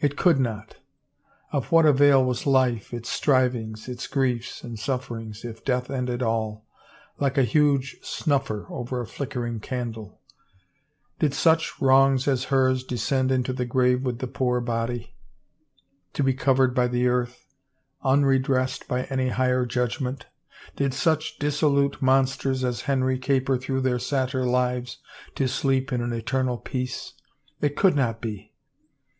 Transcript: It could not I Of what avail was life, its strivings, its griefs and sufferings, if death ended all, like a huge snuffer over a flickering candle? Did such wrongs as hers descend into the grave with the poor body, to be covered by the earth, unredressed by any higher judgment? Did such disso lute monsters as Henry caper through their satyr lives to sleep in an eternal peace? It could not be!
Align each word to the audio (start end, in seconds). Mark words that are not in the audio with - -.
It 0.00 0.16
could 0.16 0.40
not 0.40 0.78
I 1.52 1.58
Of 1.58 1.70
what 1.70 1.86
avail 1.86 2.24
was 2.24 2.44
life, 2.44 2.92
its 2.92 3.08
strivings, 3.08 3.86
its 3.88 4.08
griefs 4.08 4.64
and 4.64 4.76
sufferings, 4.76 5.44
if 5.44 5.64
death 5.64 5.88
ended 5.88 6.24
all, 6.24 6.66
like 7.20 7.38
a 7.38 7.44
huge 7.44 7.96
snuffer 8.02 8.66
over 8.68 9.00
a 9.00 9.06
flickering 9.06 9.60
candle? 9.60 10.20
Did 11.20 11.32
such 11.34 11.80
wrongs 11.80 12.26
as 12.26 12.46
hers 12.50 12.82
descend 12.82 13.30
into 13.30 13.52
the 13.52 13.64
grave 13.64 14.02
with 14.02 14.18
the 14.18 14.26
poor 14.26 14.60
body, 14.60 15.14
to 16.14 16.24
be 16.24 16.34
covered 16.34 16.74
by 16.74 16.88
the 16.88 17.06
earth, 17.06 17.46
unredressed 18.02 18.88
by 18.88 19.04
any 19.04 19.28
higher 19.28 19.64
judgment? 19.66 20.26
Did 20.74 20.92
such 20.94 21.38
disso 21.38 21.72
lute 21.72 22.02
monsters 22.02 22.64
as 22.64 22.80
Henry 22.90 23.20
caper 23.20 23.56
through 23.56 23.82
their 23.82 24.00
satyr 24.00 24.44
lives 24.44 24.98
to 25.36 25.46
sleep 25.46 25.92
in 25.92 26.00
an 26.00 26.12
eternal 26.12 26.58
peace? 26.58 27.12
It 27.60 27.76
could 27.76 27.94
not 27.94 28.20
be! 28.20 28.52